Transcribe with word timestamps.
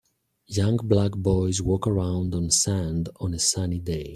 Young 0.47 0.77
black 0.77 1.11
boys 1.11 1.61
walk 1.61 1.85
around 1.85 2.33
on 2.33 2.49
sand 2.49 3.09
on 3.17 3.35
a 3.35 3.39
sunny 3.39 3.77
day. 3.77 4.09